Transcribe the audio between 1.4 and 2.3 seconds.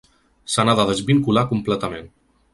completament.